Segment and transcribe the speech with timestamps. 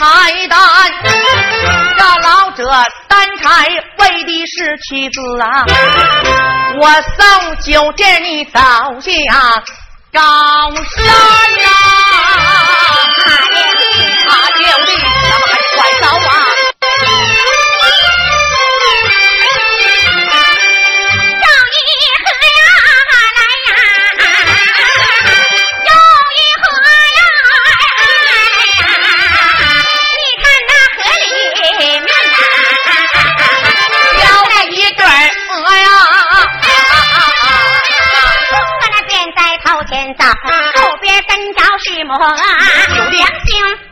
[0.00, 0.58] 柴担。
[1.98, 2.64] 这老者
[3.06, 5.44] 担柴为的是妻子啊，
[6.80, 8.58] 我送酒店你走
[9.00, 9.10] 下
[10.10, 10.20] 高
[10.70, 11.66] 山呐、
[14.26, 16.32] 啊，兄弟，怎么还管着啊？
[41.82, 42.36] 是母啊，
[43.10, 43.48] 两兄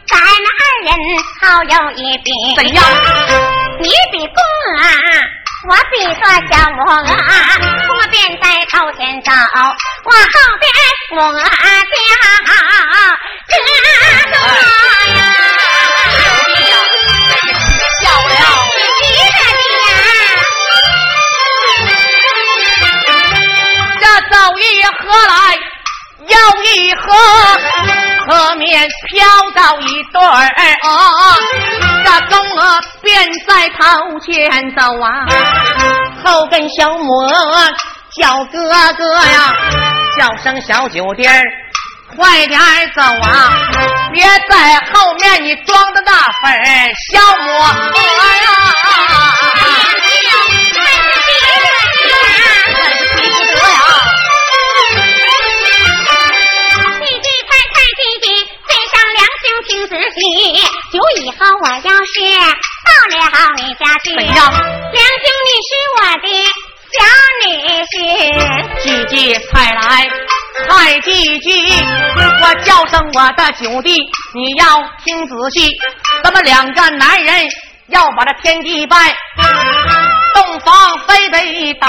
[0.07, 0.93] 咱二人
[1.41, 2.31] 好有一比。
[2.57, 2.85] 怎样？
[3.81, 4.37] 你比公
[4.79, 4.85] 啊，
[5.69, 6.93] 我比个小母啊，
[7.89, 9.33] 我便在头前走，
[10.05, 10.17] 我后
[10.61, 10.71] 边
[11.17, 11.93] 我叫哥
[12.45, 12.49] 哥
[15.15, 15.19] 呀，
[24.01, 25.33] 这走一何来，
[26.29, 27.07] 又一河，
[28.27, 30.49] 河面飘到一对儿
[30.83, 30.91] 鹅，
[32.05, 35.27] 这公鹅便在头前走啊，
[36.25, 37.73] 后跟小母鹅
[38.17, 39.55] 叫哥哥呀，
[40.19, 41.43] 叫声小酒店儿
[42.17, 42.61] 快点
[42.95, 43.53] 走啊，
[44.13, 47.63] 别在后面你装的那份儿小母鹅
[48.43, 48.49] 呀。
[61.39, 62.21] 后我要是
[62.85, 63.17] 到了
[63.57, 64.37] 你家去，怎样？
[64.51, 66.27] 两兄你是我的
[66.91, 66.99] 小
[67.47, 67.47] 女
[67.85, 67.95] 婿。
[68.83, 69.15] 姐姐
[69.53, 69.81] 快来，
[70.69, 71.49] 快姐姐，
[72.43, 73.97] 我叫声我的九弟，
[74.35, 75.71] 你要听仔细，
[76.25, 77.49] 咱们两个男人
[77.89, 79.17] 要把这天地拜，
[80.35, 81.87] 洞房非得打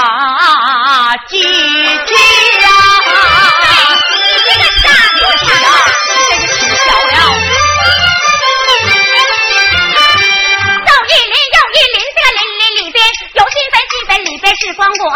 [1.28, 1.48] 几句
[2.60, 2.68] 呀！
[4.10, 5.66] 你这个傻姑娘啊，
[6.06, 6.10] 真
[6.40, 7.59] 是取笑了。
[13.40, 15.08] 有金坟，金坟里边是光锅，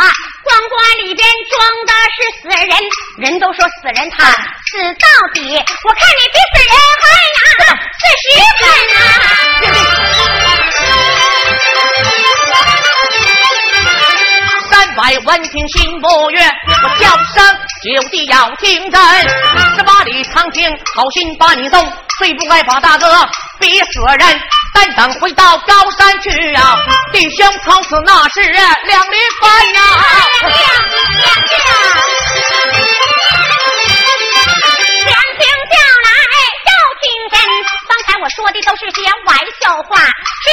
[0.43, 0.73] 光锅
[1.05, 2.73] 里边装的是死人。
[3.19, 4.33] 人都说死人惨，
[4.73, 5.05] 死到
[5.35, 5.45] 底，
[5.85, 6.73] 我看你比死人
[7.05, 7.05] 还
[7.37, 8.25] 呀，死十
[14.73, 16.41] 三百闻听心不悦，
[16.83, 17.45] 我叫声
[17.83, 18.99] 九弟要听真，
[19.77, 23.29] 十八里长亭好心把你送，最不该把大哥
[23.61, 24.41] 逼死人。
[24.75, 26.77] 但等回到高山去啊，
[27.13, 28.69] 弟兄从此那是两
[29.11, 29.81] 离分呀。
[35.07, 35.75] 两听叫
[36.05, 36.09] 来
[36.67, 37.39] 又听真，
[37.89, 40.45] 刚才我说的都是些玩笑话，是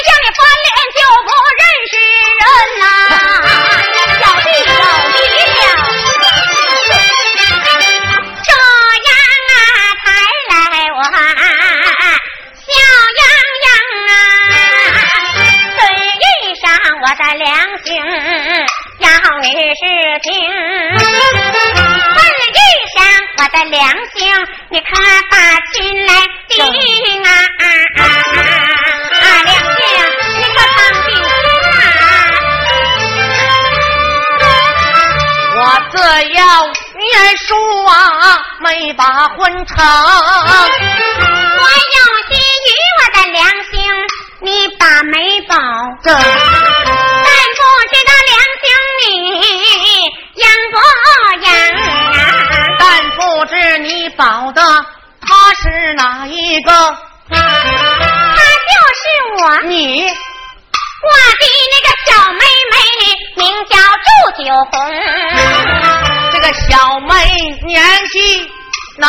[39.66, 40.81] 长。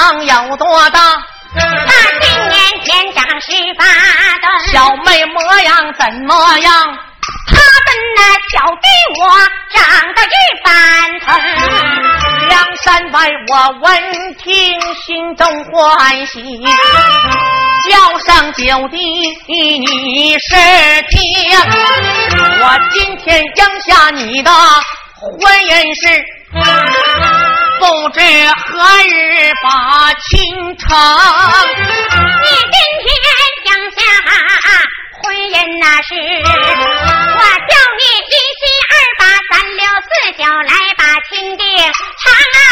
[0.02, 1.00] 能有多大？
[1.54, 2.54] 那今年
[2.84, 6.98] 年长十八的，小妹模样怎么样？
[7.46, 7.54] 她
[7.86, 8.20] 跟那
[8.50, 8.86] 小弟
[9.20, 9.22] 我
[9.74, 9.80] 长
[10.14, 10.34] 得一
[10.64, 10.70] 般
[11.20, 11.26] 疼。
[12.48, 12.52] 梁
[12.82, 16.64] 山伯，我闻听心中欢喜，
[17.88, 18.98] 叫上九弟，
[19.46, 20.56] 你是
[21.10, 21.20] 听。
[22.60, 24.50] 我今天应下你的
[25.20, 26.02] 婚姻事，
[27.82, 30.30] 不知何日把亲
[30.78, 30.86] 成。
[32.40, 33.10] 你今天
[33.64, 33.98] 讲下
[35.20, 39.20] 婚姻那是，我叫你一七二八
[39.50, 40.08] 三六四
[40.38, 42.22] 九来把亲定成
[42.54, 42.62] 啊！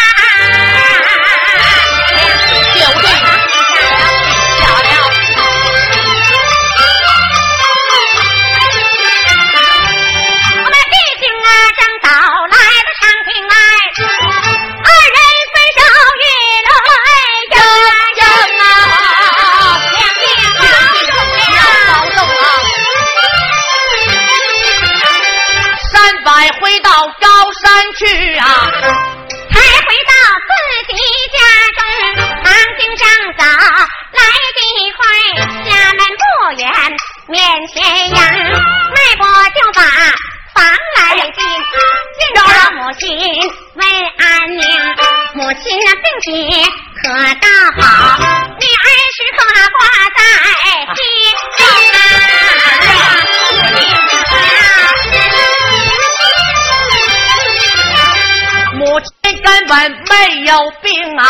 [37.31, 37.39] 面
[37.69, 37.81] 前
[38.11, 38.21] 呀，
[38.91, 39.23] 迈步
[39.55, 39.81] 就把
[40.53, 40.59] 房
[40.97, 40.99] 来
[41.31, 41.39] 进，
[42.19, 42.39] 见着
[42.73, 43.01] 母亲
[43.75, 43.81] 问
[44.19, 44.21] 安
[44.57, 44.63] 宁，
[45.35, 46.29] 母亲那病体
[47.01, 47.47] 可倒
[47.81, 48.19] 好，
[48.59, 49.41] 女儿时刻
[49.79, 49.79] 挂
[50.17, 50.19] 在
[50.97, 50.99] 心
[59.71, 60.53] 本没有
[60.83, 61.23] 病啊！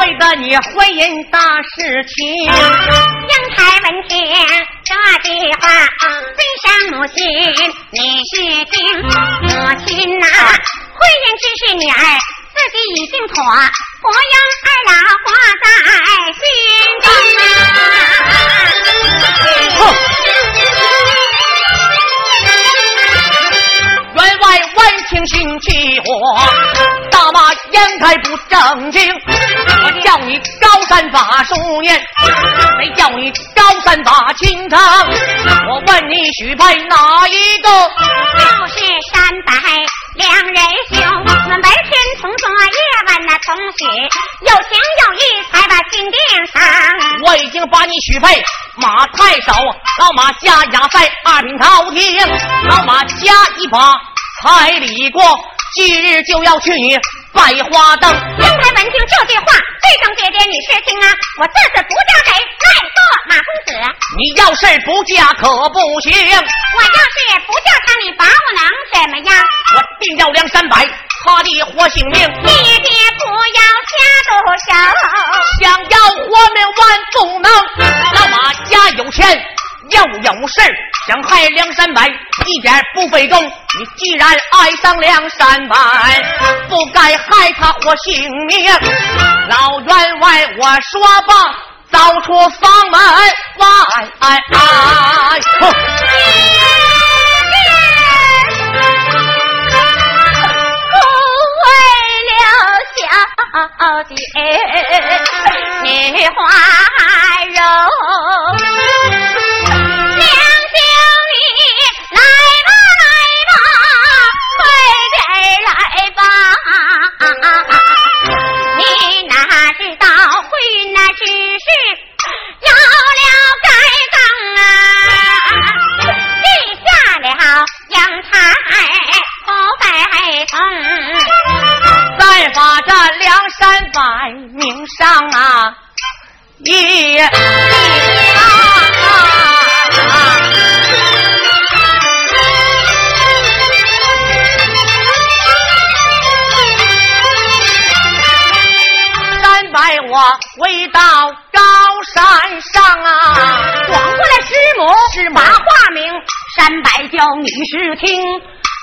[0.00, 2.52] 为了你婚姻大事情，英
[3.56, 4.12] 台闻听
[4.84, 4.92] 这
[5.24, 5.64] 句话，
[6.36, 7.16] 尊上母亲
[7.90, 7.98] 你
[8.28, 8.36] 是
[8.66, 9.48] 听，母
[9.86, 9.88] 亲
[10.20, 11.96] 呐，婚姻之事女儿
[12.52, 13.34] 自己已经妥，
[14.02, 14.36] 不用
[14.66, 14.92] 二老
[15.24, 15.32] 挂
[15.64, 15.66] 在
[16.36, 16.44] 心
[17.00, 17.08] 中
[17.40, 17.80] 啊！
[24.14, 24.44] 员外
[24.76, 24.78] 闻
[25.10, 26.06] 听心气火。
[27.10, 31.98] 大骂烟台不正经，我叫你高三把书念，
[32.78, 34.78] 没叫你高三把清唱。
[35.68, 37.68] 我问你许配哪一个？
[38.38, 39.52] 就是山白
[40.14, 42.78] 两人兄，我们白天同坐，夜
[43.08, 43.86] 晚那同许，
[44.46, 46.62] 有情有义才把心定上。
[47.24, 48.42] 我已经把你许配
[48.76, 49.52] 马太守，
[50.00, 52.18] 老马家压在二品朝廷，
[52.68, 53.94] 老马加一把
[54.42, 55.22] 彩礼过。
[55.74, 56.72] 今日就要去
[57.30, 58.10] 拜花灯。
[58.10, 59.44] 英台闻听这句话，
[59.82, 62.98] 对声爹爹你是听啊，我这次不嫁给赖做
[63.28, 63.68] 马公子。
[64.16, 66.10] 你要是不嫁可不行。
[66.10, 68.64] 我要是不嫁他，你把我能
[68.94, 69.44] 怎么样？
[69.74, 72.14] 我定要梁山伯他的活性命。
[72.16, 72.90] 爹爹
[73.20, 73.60] 不要
[73.92, 74.32] 下毒
[74.64, 74.72] 手，
[75.60, 76.80] 想要活命万
[77.12, 77.46] 不能。
[78.14, 79.46] 老马家有钱。
[79.90, 80.60] 要有事
[81.06, 83.42] 想害梁山伯，一点不费功。
[83.42, 85.76] 你既然爱上梁山伯，
[86.68, 88.70] 不该害他活性命。
[89.48, 91.34] 老员外，我说罢，
[91.90, 93.66] 走出房门外。
[94.20, 94.42] 哎哎，
[101.64, 101.66] 为
[102.28, 102.30] 了
[102.94, 103.00] 小
[104.04, 104.14] 姐，
[105.82, 105.86] 你
[106.28, 106.36] 花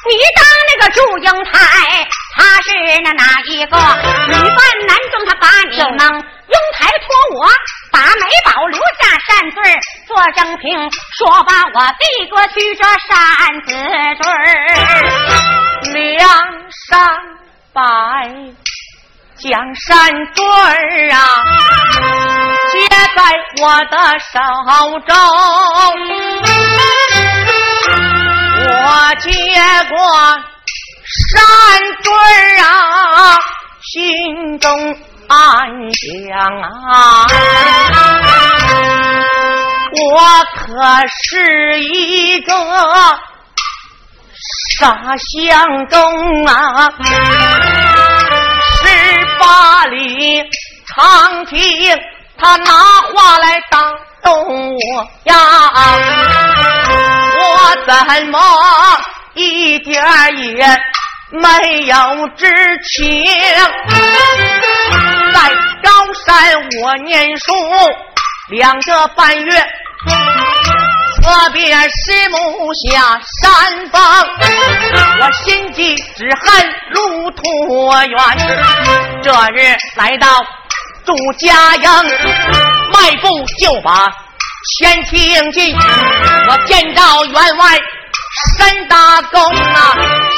[0.07, 2.67] 你当那个祝英台，他是
[3.03, 3.75] 那哪一个？
[3.77, 6.23] 女扮男装，他把你蒙。
[6.47, 7.05] 英台托
[7.39, 7.49] 我
[7.91, 9.57] 把美宝留下扇坠
[10.05, 13.17] 做正平，说把我递过去这扇
[13.65, 13.67] 子
[14.21, 14.23] 坠
[15.91, 16.21] 梁
[16.87, 16.93] 山
[17.73, 17.81] 伯
[19.37, 19.89] 将扇
[20.35, 21.17] 坠儿啊，
[22.71, 23.19] 接在
[23.63, 24.33] 我的手
[25.07, 25.13] 中。
[28.87, 29.29] 我接
[29.89, 29.97] 过
[31.33, 31.41] 山
[32.03, 32.13] 坠
[32.59, 32.63] 啊，
[33.81, 34.69] 心中
[35.27, 35.37] 暗
[35.91, 37.25] 想啊，
[40.13, 40.21] 我
[40.53, 40.61] 可
[41.23, 42.53] 是一个
[44.77, 44.85] 傻
[45.17, 46.91] 相公啊，
[48.83, 48.85] 十
[49.39, 50.43] 八里
[50.93, 51.99] 长亭，
[52.37, 53.81] 他拿话来打。
[54.25, 55.35] 动我呀？
[57.65, 57.91] 我怎
[58.27, 58.39] 么
[59.33, 60.05] 一点
[60.37, 60.63] 也
[61.31, 61.95] 没有
[62.37, 62.45] 知
[62.83, 63.25] 情？
[65.33, 65.49] 在
[65.81, 65.89] 高
[66.27, 66.53] 山
[66.83, 67.51] 我念书
[68.49, 69.65] 两个半月。
[71.23, 73.99] 特别是母下山峰，
[75.19, 77.41] 我心急只恨路途
[78.05, 78.15] 远。
[79.23, 80.27] 这日来到
[81.03, 81.89] 祝家营，
[82.93, 84.07] 迈步就把
[84.79, 85.75] 先请进。
[86.49, 87.79] 我见到员外
[88.57, 89.93] 山大公啊，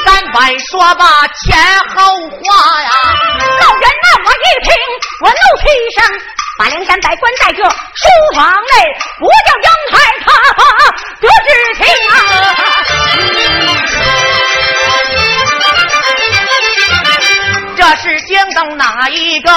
[0.06, 1.06] 三百说罢
[1.46, 1.58] 前
[1.96, 1.96] 后
[2.30, 2.90] 话呀。
[3.62, 4.70] 老人呐，我一听，
[5.22, 6.04] 我怒气一声。
[6.60, 7.70] 把梁山伯关在这书
[8.36, 8.52] 房内，
[9.20, 10.26] 不叫杨太他
[11.22, 12.16] 得知情啊。
[17.78, 19.52] 这是惊动哪一个？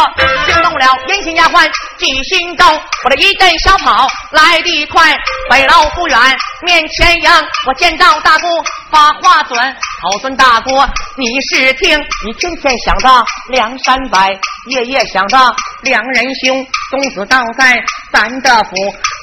[0.45, 2.67] 惊动了阴心丫鬟记心中。
[3.05, 5.17] 我这一阵小跑来得快，
[5.49, 6.19] 北楼不远
[6.62, 7.31] 面前迎。
[7.67, 8.47] 我见到大姑
[8.91, 9.59] 把话准，
[10.03, 10.71] 口尊大姑
[11.17, 13.09] 你是听，你天天想着
[13.49, 14.21] 梁山伯，
[14.67, 15.39] 夜夜想着
[15.81, 16.67] 两人兄。
[16.91, 18.71] 公子倒在咱的府，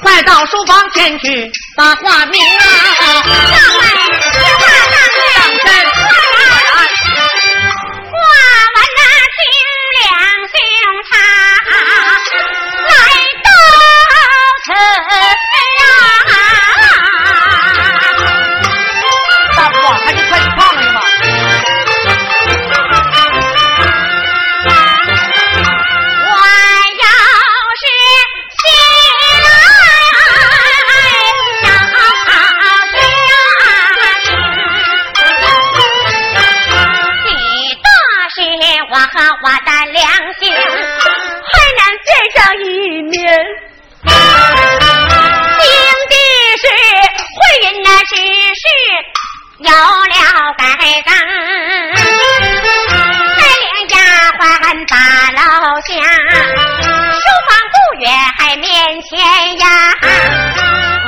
[0.02, 2.64] 快到书房前去把话明啊！
[2.96, 3.06] 上
[3.78, 3.86] 来，
[4.58, 4.66] 话
[5.36, 5.97] 上阵。
[14.70, 15.37] Hey.
[49.68, 50.64] 有了盖
[51.04, 51.12] 章
[53.36, 53.96] 带领丫
[54.40, 54.42] 鬟
[54.88, 54.96] 把
[55.36, 55.36] 楼
[55.82, 55.90] 下
[57.12, 57.20] 书
[57.50, 58.08] 房不远
[58.38, 58.66] 还面
[59.02, 59.12] 前
[59.60, 59.66] 呀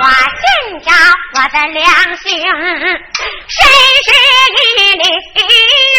[0.01, 0.03] 我
[0.35, 0.43] 寻
[0.81, 0.91] 找
[1.35, 1.87] 我的良
[2.17, 2.27] 心
[3.47, 3.57] 谁
[4.03, 4.09] 是
[4.75, 4.99] 你
[5.95, 5.97] 呀？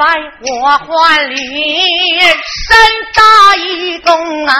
[0.00, 0.06] 在
[0.40, 2.74] 我怀里深
[3.12, 4.54] 扎一躬啊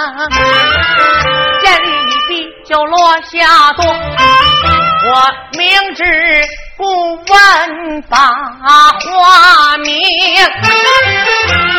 [1.63, 1.89] 见你
[2.35, 6.05] 一就落下东我明知
[6.77, 9.99] 故问把花名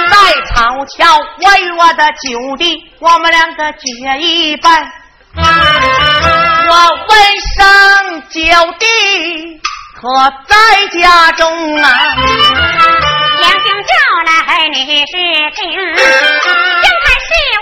[0.09, 0.17] 在
[0.55, 4.91] 草桥我与我的九弟我们两个结一拜。
[5.35, 6.75] 我
[7.09, 8.41] 问声九
[8.79, 9.61] 弟
[9.93, 13.20] 可在家中啊。
[13.41, 13.91] 将军叫
[14.27, 15.13] 来，你是
[15.55, 15.61] 听。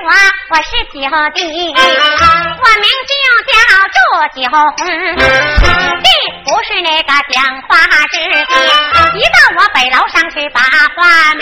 [0.01, 0.12] 我
[0.50, 0.98] 我是九
[1.36, 3.12] 弟，我名就
[3.48, 3.51] 叫
[3.95, 3.98] 祝
[4.36, 6.07] 九红，弟
[6.43, 7.69] 不是那个讲话
[8.07, 8.51] 之地，
[9.15, 10.59] 一到我北楼上去把
[10.95, 11.00] 话
[11.36, 11.41] 明，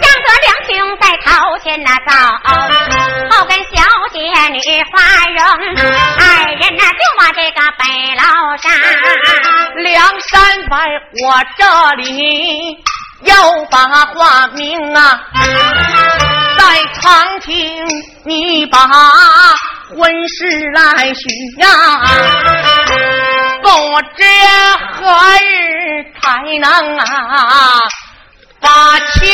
[0.00, 1.24] 让得两兄在朝
[1.58, 2.10] 前那走，
[3.30, 3.72] 后跟小
[4.12, 4.18] 姐
[4.50, 4.58] 女
[4.92, 4.94] 花
[5.36, 5.38] 容，
[6.18, 7.82] 二人那就往这个北
[8.16, 8.22] 楼
[8.58, 8.64] 上，
[9.84, 10.32] 梁山
[10.68, 10.76] 伯
[11.22, 11.24] 我
[11.56, 11.62] 这
[12.02, 12.04] 里
[13.22, 15.20] 要把话明啊。
[16.58, 17.86] 在长亭，
[18.24, 18.78] 你把
[19.88, 21.68] 婚事来许呀，
[23.62, 23.68] 不
[24.16, 24.24] 知
[24.94, 25.04] 何
[25.40, 26.24] 日才
[26.60, 27.04] 能啊
[28.60, 29.30] 把亲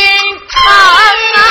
[0.51, 0.61] 成
[1.37, 1.43] 啊。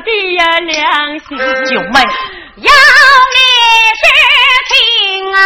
[0.00, 2.00] 的呀良心，九妹，
[2.56, 2.70] 要
[3.32, 3.36] 你
[4.00, 4.02] 是
[4.68, 4.72] 听
[5.34, 5.38] 啊！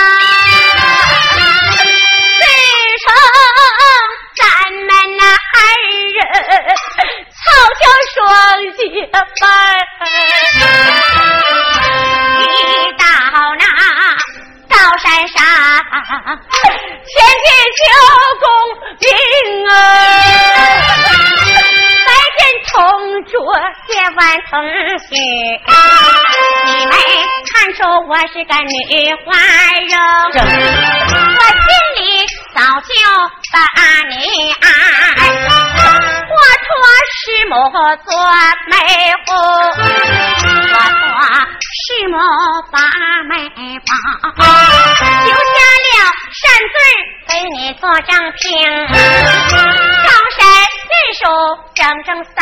[2.38, 2.43] 自
[3.03, 3.05] 称
[4.37, 4.41] 咱
[4.73, 5.59] 们那二
[6.15, 6.19] 人
[7.33, 7.37] 草
[7.75, 7.83] 桥
[8.15, 8.17] 双
[8.76, 9.15] 结拜，
[28.09, 28.73] 我是个女
[29.25, 29.35] 花
[29.91, 29.93] 容，
[31.35, 31.99] 我心里
[32.55, 32.95] 早就
[33.53, 33.57] 把
[34.09, 34.15] 你
[34.63, 34.65] 爱。
[36.29, 36.71] 我说
[37.11, 37.55] 师母
[38.05, 38.09] 做
[38.71, 38.73] 媒
[39.27, 39.29] 夫，
[40.73, 41.05] 我做
[41.73, 42.15] 师母
[42.71, 42.79] 把
[43.29, 43.33] 媒
[43.81, 43.91] 房，
[45.25, 45.91] 留下了
[46.31, 46.79] 善嘴
[47.27, 48.47] 给你做正凭，
[51.75, 52.37] 整整三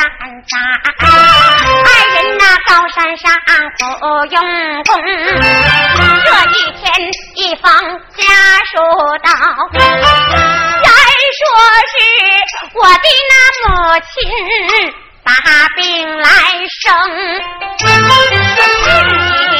[0.46, 0.52] 三，
[1.00, 3.24] 二人那高山上
[3.78, 3.82] 不
[4.26, 4.36] 用
[4.84, 4.90] 功，
[6.24, 6.84] 这一天
[7.34, 7.64] 一封
[8.16, 8.22] 家
[8.70, 8.72] 书
[9.22, 9.28] 到。
[11.34, 11.40] 说
[11.90, 11.94] 是
[12.74, 13.32] 我的那
[13.66, 14.06] 母亲
[15.24, 15.28] 把
[15.74, 15.82] 病
[16.20, 16.28] 来
[16.80, 16.84] 生，
[19.50, 19.54] 你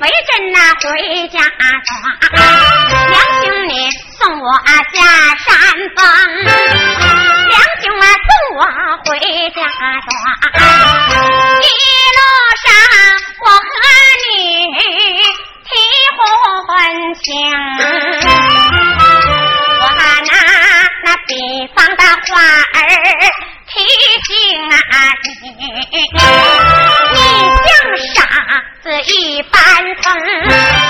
[0.00, 0.82] 为朕那回
[1.28, 1.36] 家
[1.84, 1.92] 庄，
[3.10, 3.70] 两兄你
[4.18, 4.46] 送我
[4.94, 4.96] 下
[5.36, 5.46] 山
[5.96, 6.00] 峰，
[9.08, 9.24] 回家
[9.54, 9.58] 庄，
[11.62, 11.66] 一
[12.16, 12.20] 路
[12.62, 12.66] 上
[13.40, 13.56] 我和
[14.28, 14.30] 你
[15.64, 15.70] 提
[16.66, 16.68] 婚
[17.14, 17.24] 情。
[21.04, 21.30] 那北
[21.74, 22.28] 方的花
[22.74, 22.76] 儿
[23.68, 23.72] 提
[24.26, 24.28] 醒
[24.68, 24.76] 啊
[25.22, 25.96] 你，你
[27.64, 27.66] 像
[28.14, 28.16] 傻
[28.82, 29.12] 子一
[29.44, 29.56] 般
[30.02, 30.06] 疯，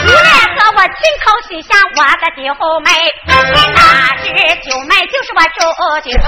[0.06, 2.42] 你来和我亲口许下我的九
[2.80, 2.86] 妹，
[5.48, 6.18] 妹就是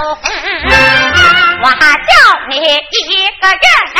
[1.61, 2.09] 我还，叫
[2.49, 2.59] 你一
[3.39, 3.55] 个月
[3.95, 3.99] 内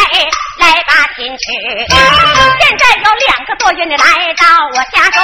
[0.59, 1.43] 来把亲娶，
[2.59, 5.23] 现在有两个多月你来到我家中，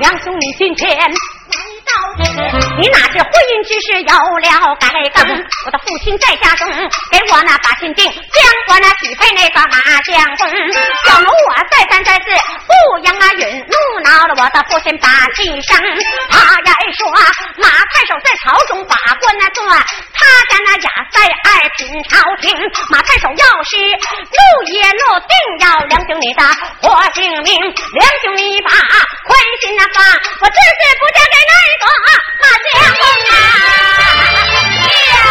[0.00, 0.88] 两兄你今天。
[2.80, 5.26] 你哪知婚姻之事有了改更？
[5.66, 6.68] 我的父亲在家中
[7.10, 10.48] 给我那把亲定，将我那许配那个马将公。
[11.06, 12.30] 小奴我再三再四
[12.66, 12.72] 不
[13.04, 15.76] 应啊允，怒恼了我的父亲把气生。
[16.30, 17.10] 他呀说
[17.58, 22.54] 马太守在朝中把官那做，他家那雅塞二品朝廷。
[22.90, 24.38] 马太守要是怒
[24.70, 25.34] 也怒，定
[25.66, 26.42] 要梁兄你的
[26.80, 27.58] 活性命。
[27.58, 30.04] 梁兄你把宽心那放，
[30.40, 31.52] 我这次不嫁给那
[31.84, 31.87] 个。
[32.40, 35.26] 马家红啊，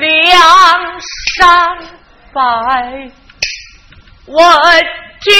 [0.00, 0.02] 梁
[1.36, 1.40] 山
[2.32, 2.40] 伯，
[4.26, 4.36] 我
[5.20, 5.30] 听，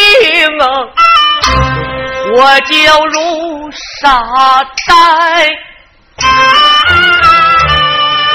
[2.34, 2.72] 我就
[3.06, 3.16] 如
[4.00, 4.02] 沙
[4.86, 4.90] 呆，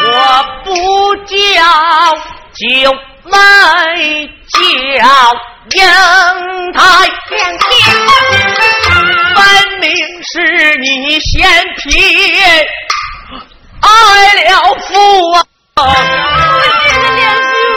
[0.06, 0.10] 我
[0.64, 0.68] 不
[1.26, 1.36] 叫
[2.54, 2.62] 就
[3.24, 3.32] 没
[4.48, 5.06] 叫。
[5.76, 5.86] 阳
[6.74, 6.80] 台，
[9.36, 9.40] 分
[9.80, 9.90] 明
[10.24, 11.36] 是你先
[11.76, 11.86] 撇。
[13.82, 13.88] 爱
[14.44, 14.48] 了
[14.88, 14.90] 父
[15.34, 15.36] 啊！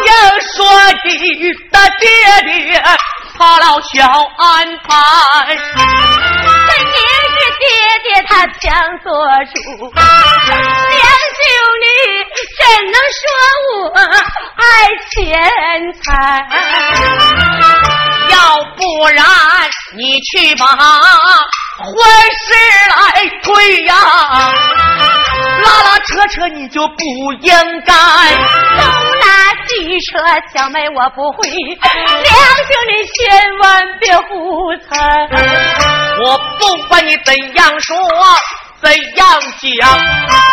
[0.06, 0.56] 要说
[1.04, 1.08] 你
[1.70, 2.02] 的爹
[2.44, 2.82] 爹，
[3.38, 3.96] 他老小
[4.38, 4.88] 安排。
[7.60, 7.68] 爹
[8.02, 9.12] 爹他想做
[9.44, 11.04] 主，两
[11.36, 11.40] 兄
[11.82, 11.84] 女
[12.56, 13.22] 怎能说
[13.76, 13.92] 我
[14.56, 14.64] 爱
[15.10, 15.14] 钱
[16.02, 16.04] 财？
[18.30, 18.36] 要
[18.76, 19.18] 不然
[19.94, 21.86] 你去把婚
[22.46, 22.48] 事
[22.88, 22.98] 来
[23.42, 23.94] 推呀，
[25.62, 27.02] 拉拉扯扯你就不
[27.42, 27.52] 应
[27.84, 27.92] 该。
[27.92, 28.82] 东
[29.20, 29.26] 拉
[29.66, 30.18] 西扯，
[30.54, 32.34] 小妹我不会，两
[32.66, 34.88] 兄弟千万别胡猜。
[36.22, 37.96] 我不管你怎样说，
[38.82, 39.98] 怎样讲，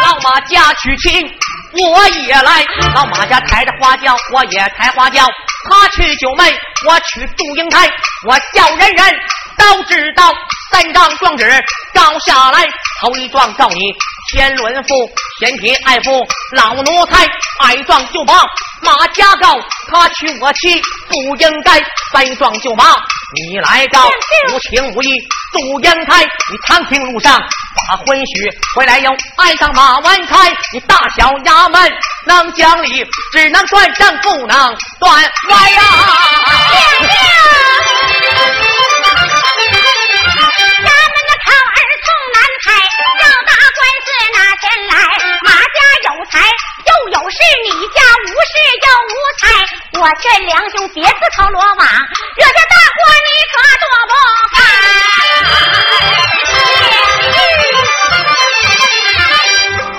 [0.02, 1.38] 老马家娶亲
[1.74, 5.26] 我也来，老马家抬着花轿我也抬花轿，
[5.70, 6.54] 他娶九妹，
[6.88, 7.90] 我娶祝英台，
[8.28, 9.16] 我叫人人
[9.58, 10.34] 都知道。
[10.70, 11.50] 三张状纸
[11.94, 12.68] 照下来，
[13.02, 13.80] 头一状告你。
[14.28, 14.90] 天伦父，
[15.40, 17.26] 贤妻爱父，老奴才；
[17.66, 18.34] 矮壮就把
[18.82, 19.58] 马家告，
[19.90, 21.80] 他娶我妻不应该；
[22.14, 22.86] 三壮就把
[23.36, 24.08] 你来告，
[24.52, 25.10] 无情无义。
[25.54, 31.90] 杜英台，你长平路上把婚许回来又爱上马文开，你大小衙门
[32.26, 35.82] 能讲理，只能断正，不能断歪呀。
[46.32, 46.40] 财
[46.86, 49.44] 又有事，你家无事又无财，
[50.00, 54.14] 我劝梁兄别自投罗网，惹下大祸你可躲不
[54.56, 54.58] 开。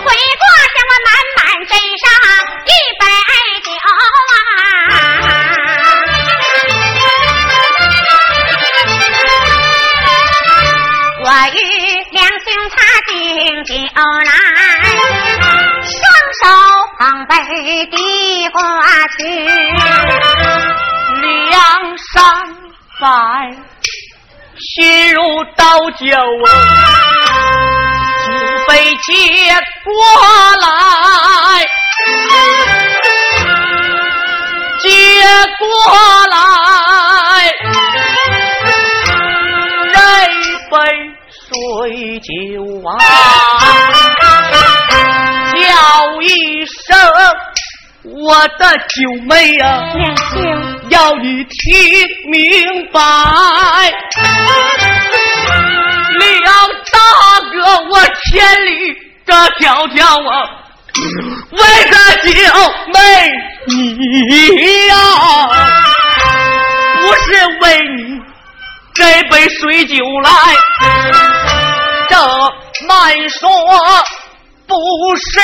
[0.05, 0.07] 回
[0.39, 0.43] 过
[0.75, 1.71] 向我满满斟
[2.03, 2.07] 上
[2.65, 3.03] 一杯
[3.65, 3.69] 酒
[4.33, 4.37] 啊！
[11.21, 11.59] 我与
[12.13, 13.13] 梁兄他敬
[13.65, 13.73] 酒
[14.25, 14.33] 来。
[17.69, 18.63] 捧杯递过
[19.19, 19.19] 去，
[21.51, 21.55] 梁
[22.15, 22.17] 山
[22.99, 23.07] 伯
[24.57, 25.21] 心如
[25.55, 26.49] 刀绞啊，
[28.25, 28.29] 不
[28.73, 29.13] 被接
[29.85, 29.93] 过
[30.57, 30.67] 来，
[34.81, 34.89] 接
[35.59, 35.69] 过
[36.31, 36.37] 来，
[39.93, 39.97] 来
[40.71, 40.73] 杯
[41.31, 42.29] 水酒
[42.89, 42.91] 啊。
[45.61, 45.67] 叫
[46.23, 46.27] 一
[46.67, 46.97] 声
[48.17, 50.43] 我的九妹呀，娘亲，
[50.89, 53.01] 要你听明白。
[56.19, 56.43] 梁
[56.91, 56.99] 大
[57.53, 57.57] 哥，
[57.91, 60.33] 我千里这迢迢啊，
[61.51, 61.59] 为
[61.91, 62.31] 个九
[62.95, 62.97] 妹
[63.67, 64.97] 你呀，
[67.01, 67.27] 不是
[67.61, 67.65] 为
[67.97, 68.23] 你
[68.95, 70.31] 这杯水酒来，
[72.09, 72.17] 这
[72.87, 73.49] 慢说
[74.67, 74.75] 不
[75.17, 75.41] 是。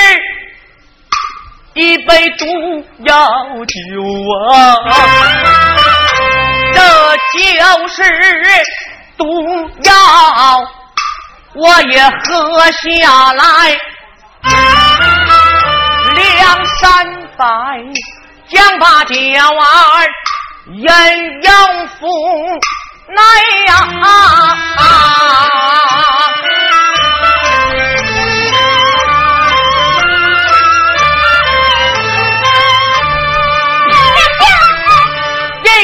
[1.75, 2.47] 一杯毒
[3.05, 3.29] 药
[3.67, 3.75] 酒
[4.53, 4.55] 啊，
[6.73, 6.79] 这
[7.37, 7.95] 就是
[9.17, 9.25] 毒
[9.83, 9.93] 药，
[11.55, 13.43] 我也喝下来。
[16.15, 16.83] 梁山
[17.37, 17.45] 伯
[18.49, 19.65] 将把酒儿
[20.69, 20.87] 饮
[21.43, 22.07] 用腹
[23.09, 23.17] 内
[23.67, 23.73] 呀。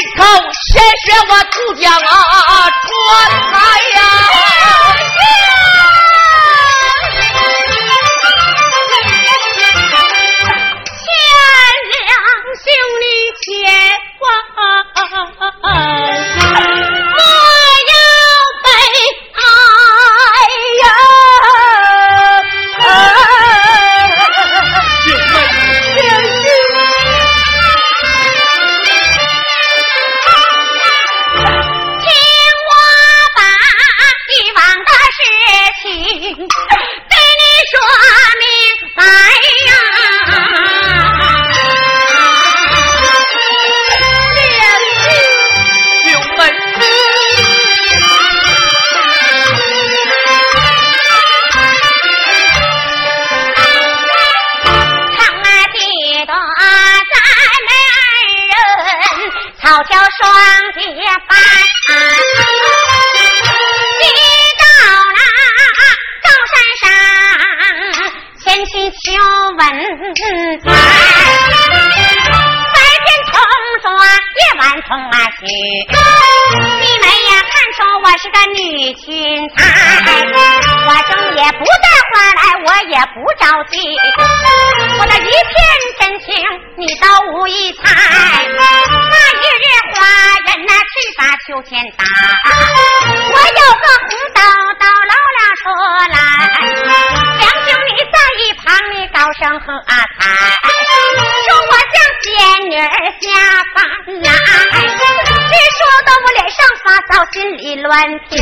[0.01, 2.01] 先学我土将啊，
[2.87, 2.89] 传
[3.51, 3.55] 来
[3.93, 4.01] 呀。
[12.81, 12.93] 乱
[13.41, 13.51] 跳，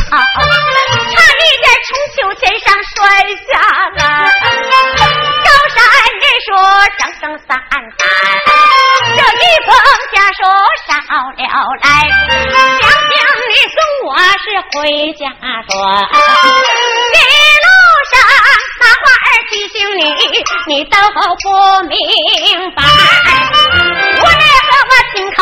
[0.10, 2.98] 差一点从秋千上摔
[3.48, 3.50] 下
[3.96, 4.02] 来。
[5.46, 5.78] 高山
[6.20, 6.50] 人说
[6.98, 7.70] 声声三番，
[9.16, 9.70] 这一封
[10.14, 10.40] 家书
[10.88, 10.90] 捎
[11.38, 11.42] 了
[11.84, 11.86] 来，
[12.80, 13.14] 将军
[13.50, 14.78] 你送我是回
[15.14, 15.22] 家
[15.68, 15.72] 转。
[17.14, 17.22] 一
[17.64, 17.68] 路
[18.10, 18.14] 上
[18.82, 20.00] 那话儿提醒你，
[20.68, 21.46] 你都不
[21.88, 21.94] 明
[22.76, 22.78] 白。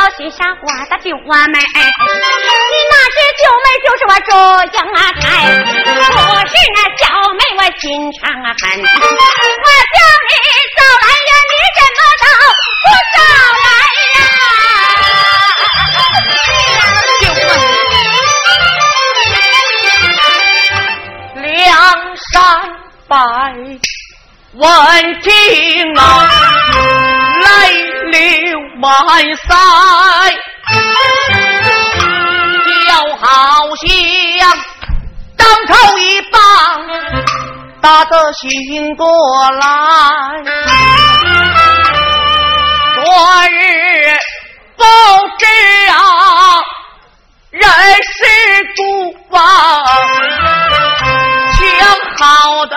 [0.07, 4.31] 我奈何我的九妹，你那是九妹，就是我周
[4.71, 5.27] 英啊台，
[5.83, 6.17] 不
[6.47, 10.31] 是那小妹我心肠啊狠，我叫你
[10.77, 12.25] 早来呀，你怎么都
[12.83, 13.17] 不早
[13.65, 13.67] 来
[14.15, 14.19] 呀？
[17.21, 17.23] 九
[21.35, 21.59] 妹，梁
[22.31, 22.31] 山
[23.09, 23.11] 伯
[24.53, 24.63] 问
[25.21, 25.29] 听
[25.97, 26.01] 啊，
[27.43, 27.45] 来
[28.11, 28.89] 流满
[29.35, 30.33] 腮，
[32.87, 33.25] 就好
[33.75, 33.87] 像
[35.35, 36.39] 当头一棒
[37.81, 39.05] 打得醒过
[39.51, 39.67] 来。
[42.95, 43.03] 昨
[43.49, 44.17] 日
[44.75, 44.83] 不
[45.37, 45.45] 知
[45.89, 45.97] 啊，
[47.51, 47.61] 人
[48.03, 48.17] 事
[48.75, 48.79] 主
[49.35, 49.39] 啊，
[51.53, 51.59] 想
[52.17, 52.75] 好的。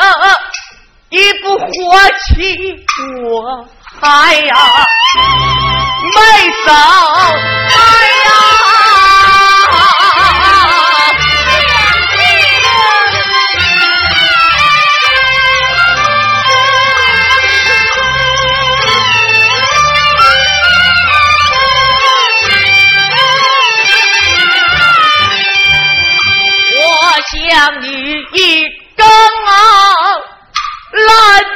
[1.11, 1.67] 一不火
[2.29, 2.39] 气，
[3.25, 3.29] 我
[4.03, 4.57] 哎呀
[6.15, 6.21] 没
[6.67, 7.75] 走，哎
[8.25, 8.31] 呀！
[26.83, 26.83] 我
[27.29, 27.87] 想你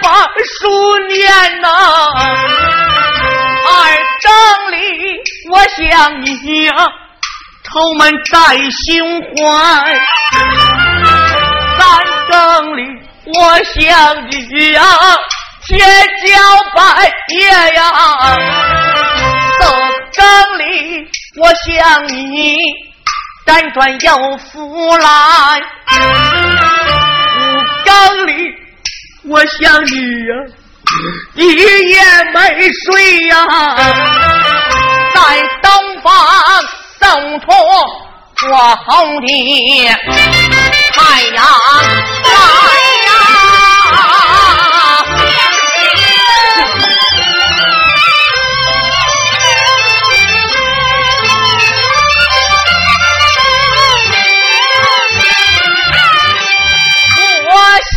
[0.02, 0.06] 把
[0.60, 1.68] 书念呐，
[3.68, 3.72] 二
[4.22, 4.26] 正
[4.72, 4.76] 里
[5.50, 5.80] 我想
[6.24, 6.28] 你
[6.64, 6.72] 呀，
[7.64, 8.34] 愁闷在
[8.70, 9.42] 心怀；
[11.78, 11.82] 三
[12.30, 12.32] 更
[12.76, 12.80] 里
[13.26, 13.82] 我想
[14.30, 14.82] 你呀，
[15.66, 15.72] 天
[16.24, 16.28] 骄
[16.74, 16.78] 百
[17.28, 17.38] 业
[17.74, 17.80] 呀。
[21.66, 22.56] 想你
[23.46, 25.60] 辗转又复来，
[25.98, 27.42] 五
[27.84, 28.53] 更里
[29.26, 29.94] 我想你
[30.26, 30.32] 呀。
[31.34, 31.98] 一夜
[32.32, 32.38] 没
[32.84, 33.34] 睡呀，
[35.14, 35.18] 在
[35.62, 35.70] 东
[36.02, 36.12] 方
[37.00, 39.28] 送出火红的
[40.92, 42.34] 太阳来。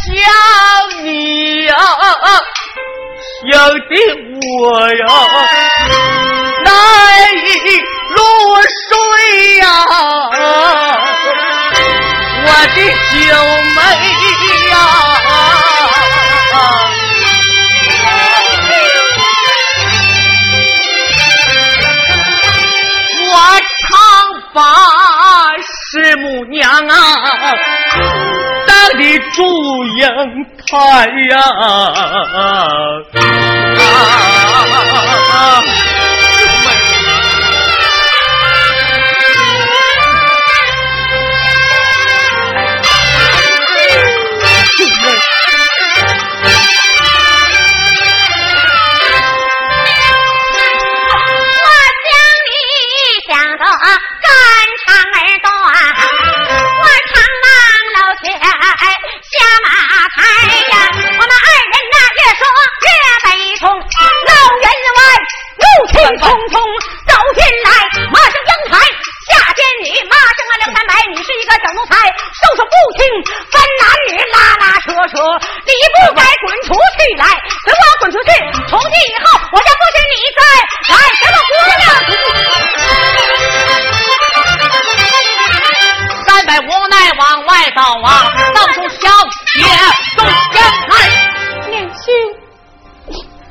[0.07, 0.15] 想
[3.89, 3.93] 的
[4.61, 5.01] 我呀，
[6.63, 6.69] 难
[7.33, 7.47] 以
[8.13, 8.17] 入
[8.89, 8.91] 睡
[9.57, 9.65] 呀，
[12.43, 12.77] 我的
[13.11, 13.15] 九
[13.75, 13.77] 妹
[14.69, 14.73] 呀，
[23.29, 23.31] 我
[23.81, 23.85] 常
[24.53, 24.57] 把
[25.67, 26.55] 师母娘
[26.87, 26.93] 啊
[28.93, 29.43] 的祝
[29.97, 30.75] 英台
[31.29, 31.41] 呀。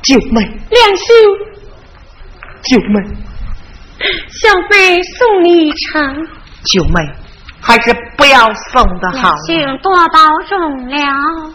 [0.07, 0.40] 九妹，
[0.71, 1.07] 梁兄，
[2.62, 3.03] 九妹，
[4.31, 6.29] 小妹送你一程。
[6.62, 7.12] 九妹，
[7.61, 8.38] 还是不要
[8.71, 9.35] 送的好。
[9.49, 11.53] 梁兄多保重了。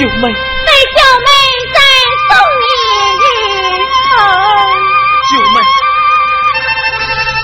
[0.00, 1.28] 九妹，为九妹
[1.74, 1.78] 再
[2.24, 2.64] 送你
[3.20, 3.22] 一
[4.00, 4.08] 程。
[5.28, 5.54] 九妹，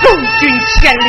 [0.01, 0.41] 送君
[0.81, 1.07] 千里。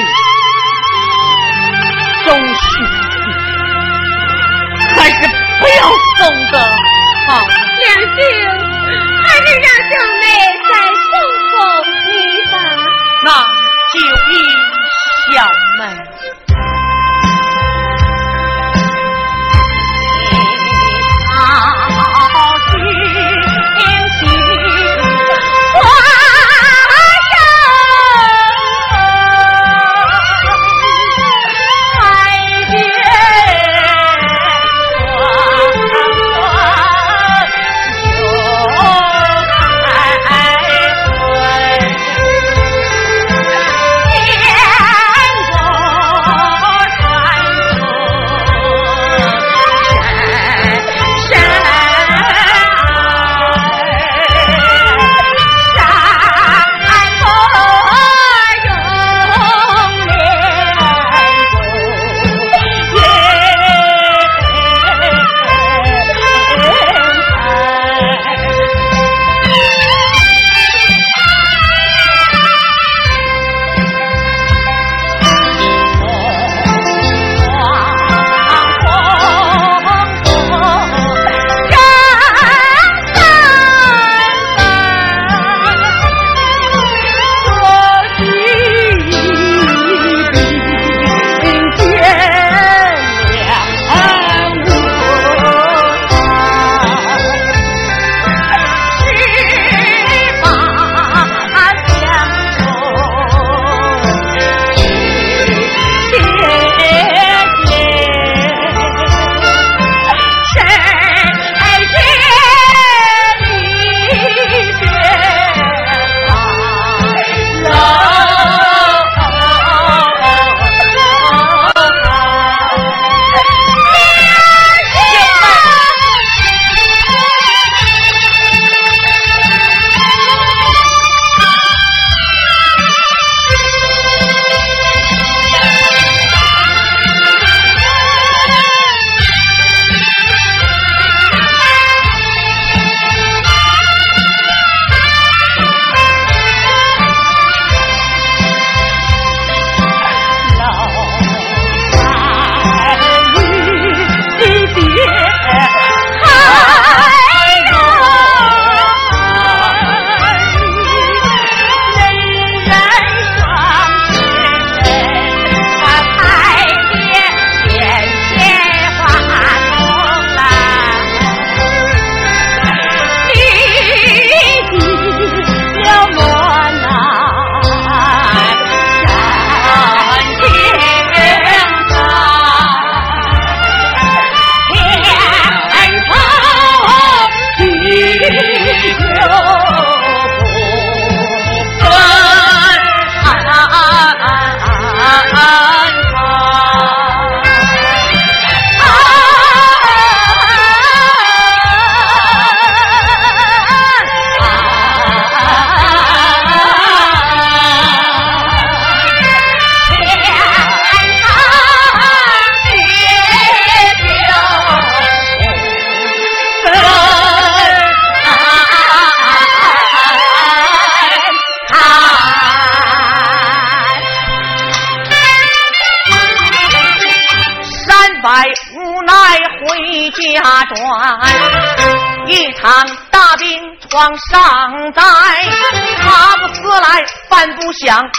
[237.88, 238.10] 饭不香，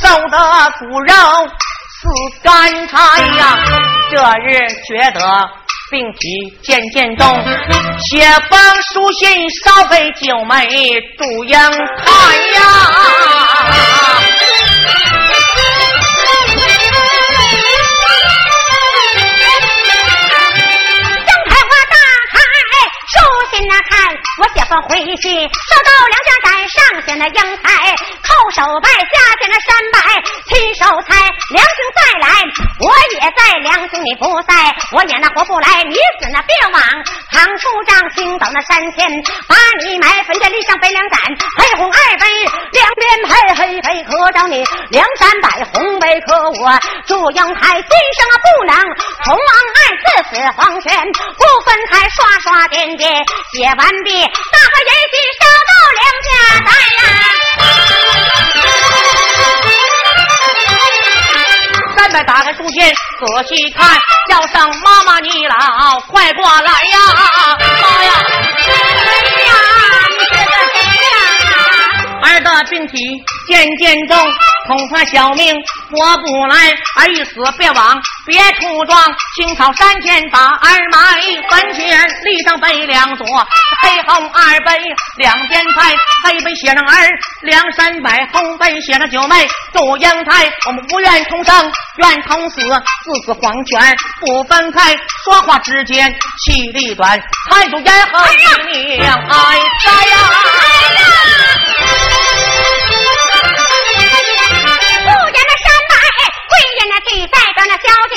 [0.00, 0.38] 瘦的
[0.78, 1.14] 骨肉
[2.00, 2.08] 似
[2.42, 2.96] 干柴
[3.36, 3.58] 呀。
[4.10, 5.20] 这日觉得
[5.90, 7.26] 病体渐渐重，
[8.10, 8.58] 写封
[8.94, 10.66] 书信烧给九妹
[11.18, 12.62] 祝英台呀。
[24.38, 29.98] 我写封回信，收到梁家寨上县的英才，叩首拜，下县的山拜，
[30.46, 31.18] 亲手猜，
[31.50, 32.28] 梁兄再来，
[32.78, 33.58] 我也在。
[33.58, 34.54] 梁兄你不在，
[34.92, 35.82] 我也那活不来。
[35.82, 36.80] 你死那别往
[37.32, 39.10] 唐处长，行到那山前，
[39.48, 41.18] 把你埋坟在立上北两盏，
[41.58, 42.26] 黑红二杯，
[42.70, 46.78] 两边配黑杯可着你，梁山伯红杯可我。
[47.06, 48.76] 祝英台今生啊不能
[49.24, 53.10] 同王爱，自死黄泉不分开，刷刷点点
[53.52, 54.27] 写完毕。
[54.28, 56.28] 大河人心烧到梁家
[56.66, 57.00] 寨呀！
[61.96, 63.78] 三百打开书信，仔细看，
[64.30, 64.54] 叫声
[64.84, 66.96] 妈妈你老快过来呀！
[67.80, 68.08] 妈呀！
[69.06, 69.10] 哎，
[69.46, 69.52] 呀？
[72.22, 72.98] 儿的病体
[73.48, 74.16] 渐渐重。
[74.66, 75.56] 恐怕小命
[75.90, 79.02] 活不来，儿一死别往别处撞。
[79.34, 83.26] 青草山前把儿埋，坟前立上碑两座，
[83.80, 84.78] 黑红二碑
[85.16, 87.08] 两边排，黑碑写上儿
[87.40, 90.52] 梁山伯，红碑写上九妹祝英台。
[90.66, 94.94] 我们不愿重生，愿同死，自死黄泉不分开。
[95.24, 96.14] 说话之间
[96.44, 97.18] 气力短，
[97.50, 98.22] 太祖言和
[98.70, 100.18] 你娘哀哉呀！
[100.44, 101.67] 记载
[107.52, 108.14] 着那小姐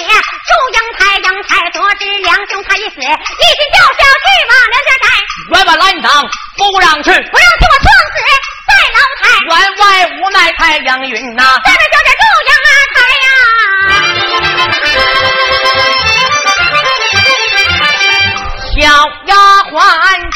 [0.47, 5.05] 祝英台，英台得知两兄他已死，一心叫嚣去往梁家寨。
[5.51, 6.07] 员外拦挡，
[6.57, 8.15] 不让去，不让去我撞死
[8.67, 9.23] 在楼台。
[9.47, 9.83] 员外
[10.21, 12.51] 无奈太阳云呐，咱们小姐祝英
[12.93, 14.30] 台呀。
[18.81, 18.87] 小
[19.27, 19.35] 丫
[19.69, 19.77] 鬟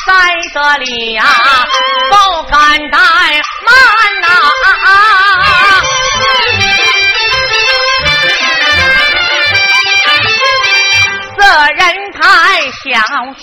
[0.06, 0.14] 在
[0.54, 1.24] 这里呀，
[2.12, 2.60] 不敢
[2.91, 2.93] 怠
[3.66, 3.74] 慢
[4.22, 4.28] 呐。
[11.39, 11.41] 这
[11.74, 11.82] 人
[12.14, 12.22] 太
[12.84, 12.93] 小
[13.34, 13.41] 巧，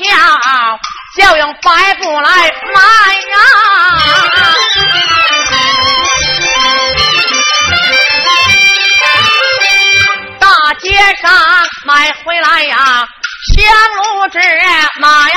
[1.19, 2.31] 就用白布来
[2.73, 2.81] 买
[3.33, 3.37] 呀。
[10.39, 10.47] 大
[10.81, 10.87] 街
[11.21, 11.29] 上
[11.85, 13.05] 买回来呀，
[13.43, 13.65] 香
[13.97, 14.39] 炉芝
[15.01, 15.37] 麻呀。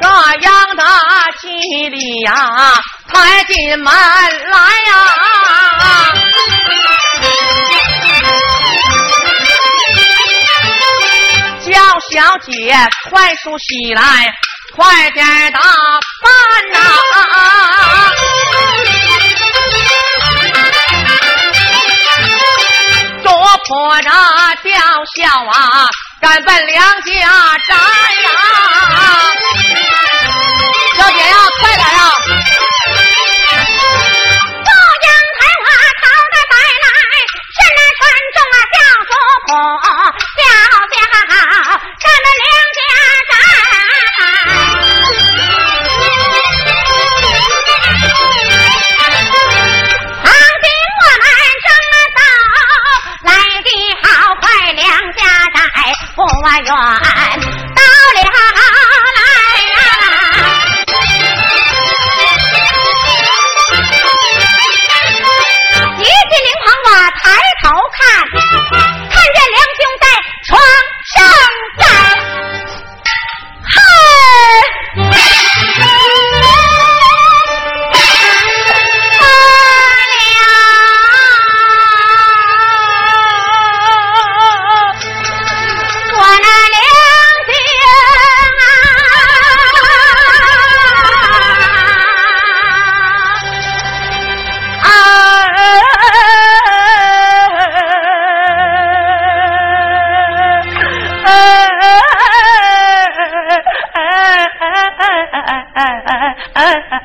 [0.00, 0.06] 这
[0.40, 0.82] 样的
[1.40, 1.48] 吉
[1.90, 2.32] 利呀，
[3.12, 4.90] 抬进门来呀。
[11.60, 11.72] 叫
[12.10, 12.74] 小姐
[13.10, 14.34] 快梳洗来，
[14.74, 16.32] 快点打扮
[25.44, 25.88] 啊，
[26.20, 27.12] 赶奔梁家
[27.68, 28.65] 寨呀！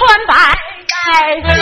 [0.00, 1.59] 穿白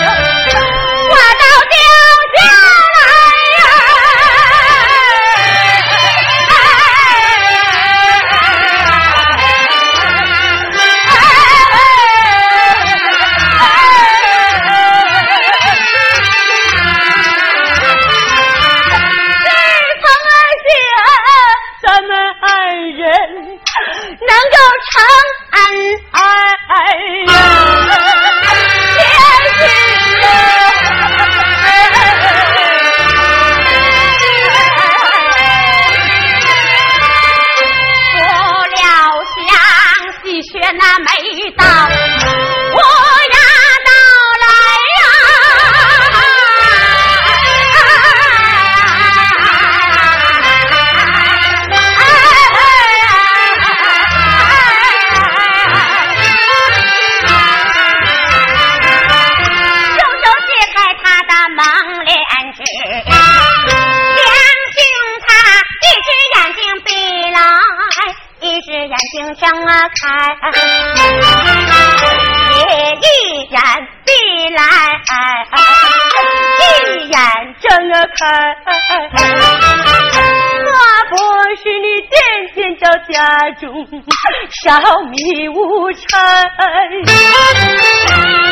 [85.99, 86.15] 米无柴，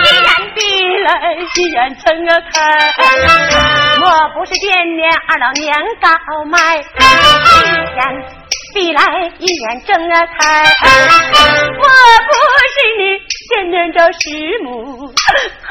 [0.02, 0.58] 一眼闭
[1.04, 1.10] 来，
[1.54, 2.54] 一眼睁啊开。
[3.98, 6.08] 莫不是见面二老年高
[6.46, 6.80] 迈，一
[7.94, 8.00] 眼。
[8.74, 9.00] 闭来
[9.38, 10.64] 一眼睁啊开，
[11.78, 11.84] 我
[12.28, 12.32] 不
[12.74, 13.02] 是你
[13.48, 14.18] 见面找师
[14.62, 14.68] 母，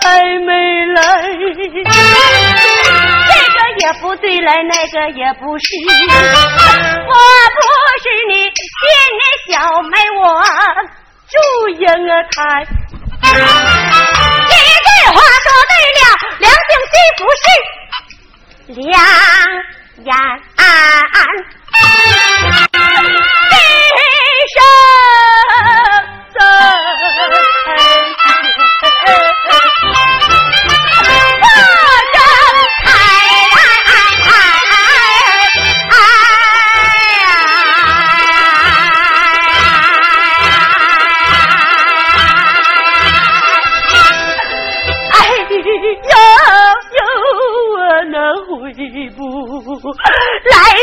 [0.00, 0.04] 还
[0.40, 0.50] 没
[0.86, 1.00] 来。
[3.28, 5.66] 这个也不对来，那个也不是。
[5.84, 7.14] 我
[7.56, 7.60] 不
[8.00, 9.20] 是你见面
[9.50, 10.22] 小妹，我
[11.28, 11.34] 祝
[11.70, 11.80] 英
[12.30, 12.36] 台。
[13.22, 13.24] 一
[14.84, 16.00] 句话说对了，
[16.38, 17.44] 良心幸福是
[18.80, 18.84] 两
[20.04, 20.08] 眼。
[23.50, 23.54] 今
[24.54, 24.56] 生
[26.32, 26.38] 走。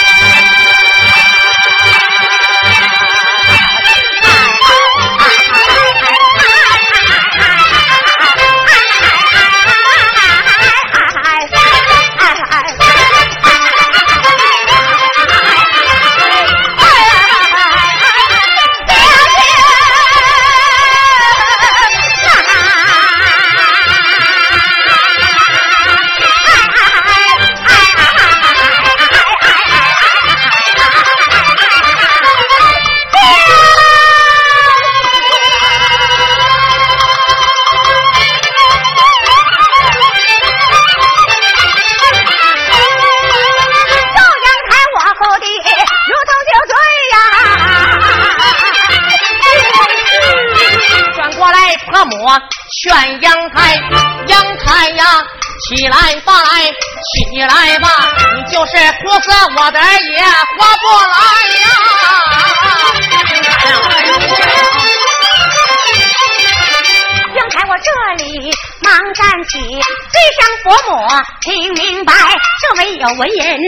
[73.05, 73.59] 有文人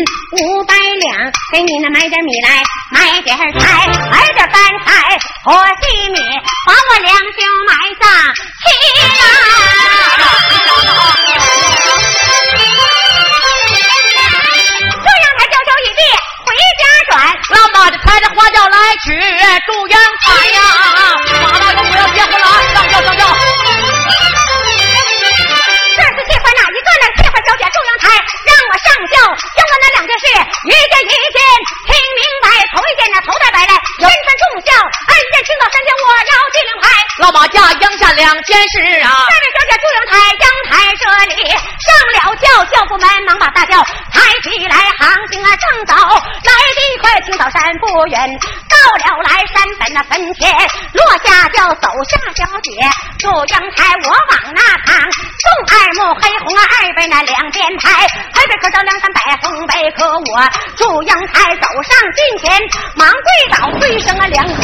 [30.17, 30.29] 我
[30.65, 31.39] 那两件事一件一件
[31.85, 32.47] 听明白。
[32.73, 36.85] 头一件那头戴白来，身穿重孝；二一件青到三件，我要记令牌。
[37.21, 39.13] 老马家应下两件事啊。
[39.13, 41.87] 三位小姐祝英台，阳台这里上
[42.17, 43.77] 了轿，轿夫们忙把大轿
[44.11, 46.66] 抬起来，行行啊正走，来得
[47.07, 48.19] 快，青草山不远，
[48.67, 50.51] 到了来山本那坟前，
[50.91, 52.71] 落下轿，走下小姐，
[53.17, 54.99] 祝英台我往那躺，
[55.39, 58.05] 送二目黑红啊二杯那两边抬，
[58.35, 62.61] 黑杯可倒两三百，红杯可我祝英台走上近前，
[62.95, 64.55] 忙跪倒跪声啊两声，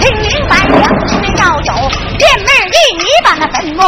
[0.00, 3.82] 听明白两声要有店妹一泥把那坟墓，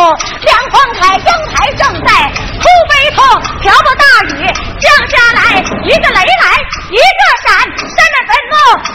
[0.45, 2.13] 梁皇台阳台正在
[2.61, 3.25] 哭悲痛，
[3.63, 4.45] 瓢泼大雨
[4.79, 7.55] 降下来，一个雷来一个闪，
[7.97, 8.53] 扇那坟墓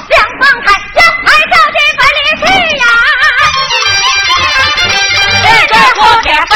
[0.09, 2.43] 两方台阳台照进坟里去
[2.77, 2.83] 呀，
[5.43, 6.51] 这阵火铁飞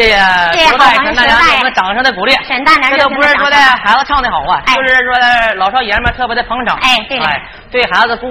[0.00, 0.16] 谢谢
[0.52, 2.32] 谢谢陈大娘给我们掌声的鼓励。
[2.48, 6.78] 沈大娘这都不是说的孩子唱的好啊，哎就是说的老少爷们儿特别的捧场。
[6.82, 7.20] 哎对
[7.70, 8.28] 对孩子不。